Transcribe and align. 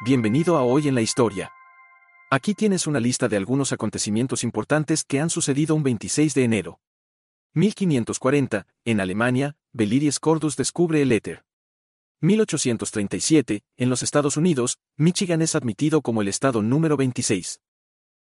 Bienvenido 0.00 0.56
a 0.56 0.64
Hoy 0.64 0.88
en 0.88 0.96
la 0.96 1.02
Historia. 1.02 1.52
Aquí 2.28 2.54
tienes 2.54 2.88
una 2.88 2.98
lista 2.98 3.28
de 3.28 3.36
algunos 3.36 3.72
acontecimientos 3.72 4.42
importantes 4.42 5.04
que 5.04 5.20
han 5.20 5.30
sucedido 5.30 5.76
un 5.76 5.84
26 5.84 6.34
de 6.34 6.42
enero. 6.42 6.80
1540, 7.54 8.66
en 8.84 9.00
Alemania, 9.00 9.56
Beliris 9.72 10.18
Cordus 10.18 10.56
descubre 10.56 11.00
el 11.00 11.12
éter. 11.12 11.44
1837, 12.20 13.62
en 13.76 13.88
los 13.88 14.02
Estados 14.02 14.36
Unidos, 14.36 14.78
Michigan 14.96 15.40
es 15.42 15.54
admitido 15.54 16.02
como 16.02 16.22
el 16.22 16.28
estado 16.28 16.60
número 16.60 16.96
26. 16.96 17.60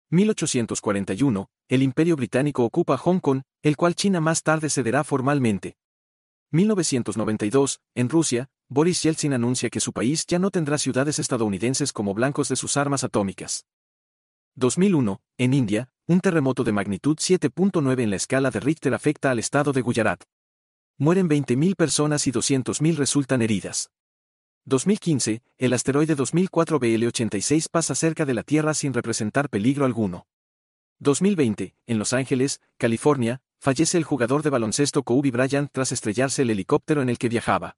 1841, 0.09 1.49
el 1.67 1.83
Imperio 1.83 2.15
Británico 2.15 2.65
ocupa 2.65 2.97
Hong 2.97 3.19
Kong, 3.19 3.43
el 3.61 3.77
cual 3.77 3.93
China 3.93 4.19
más 4.19 4.41
tarde 4.41 4.71
cederá 4.71 5.03
formalmente. 5.03 5.77
1992, 6.51 7.79
en 7.93 8.09
Rusia, 8.09 8.49
Boris 8.67 9.03
Yeltsin 9.03 9.33
anuncia 9.33 9.69
que 9.69 9.79
su 9.79 9.93
país 9.93 10.25
ya 10.27 10.39
no 10.39 10.49
tendrá 10.49 10.77
ciudades 10.77 11.19
estadounidenses 11.19 11.93
como 11.93 12.13
blancos 12.13 12.49
de 12.49 12.55
sus 12.55 12.75
armas 12.75 13.03
atómicas. 13.03 13.65
2001, 14.55 15.21
en 15.37 15.53
India, 15.53 15.89
un 16.07 16.21
terremoto 16.21 16.63
de 16.63 16.71
magnitud 16.71 17.17
7.9 17.17 18.01
en 18.01 18.09
la 18.09 18.15
escala 18.15 18.49
de 18.49 18.59
Richter 18.59 18.93
afecta 18.93 19.29
al 19.29 19.39
estado 19.39 19.73
de 19.73 19.81
Gujarat. 19.81 20.23
Mueren 20.97 21.29
20.000 21.29 21.75
personas 21.75 22.25
y 22.25 22.31
200.000 22.31 22.95
resultan 22.95 23.41
heridas. 23.41 23.91
2015, 24.65 25.43
el 25.57 25.73
asteroide 25.73 26.15
2004 26.15 26.79
BL86 26.79 27.69
pasa 27.71 27.95
cerca 27.95 28.25
de 28.25 28.33
la 28.33 28.43
Tierra 28.43 28.73
sin 28.73 28.93
representar 28.93 29.49
peligro 29.49 29.85
alguno. 29.85 30.27
2020, 30.99 31.75
en 31.87 31.99
Los 31.99 32.11
Ángeles, 32.11 32.59
California, 32.77 33.41
fallece 33.59 33.97
el 33.97 34.03
jugador 34.03 34.41
de 34.41 34.49
baloncesto 34.49 35.03
Kobe 35.03 35.31
Bryant 35.31 35.69
tras 35.71 35.91
estrellarse 35.91 36.41
el 36.41 36.49
helicóptero 36.49 37.01
en 37.01 37.09
el 37.09 37.17
que 37.17 37.29
viajaba. 37.29 37.75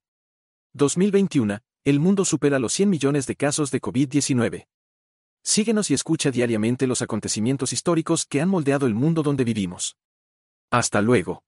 2021, 0.74 1.60
el 1.84 2.00
mundo 2.00 2.24
supera 2.24 2.60
los 2.60 2.74
100 2.74 2.90
millones 2.90 3.28
de 3.28 3.36
casos 3.36 3.72
de 3.72 3.82
COVID-19. 3.82 4.68
Síguenos 5.44 5.90
y 5.90 5.96
escucha 5.96 6.30
diariamente 6.30 6.86
los 6.86 7.02
acontecimientos 7.02 7.74
históricos 7.74 8.26
que 8.26 8.42
han 8.42 8.50
moldeado 8.50 8.86
el 8.86 8.94
mundo 8.94 9.24
donde 9.24 9.44
vivimos. 9.44 9.98
Hasta 10.70 11.02
luego. 11.02 11.44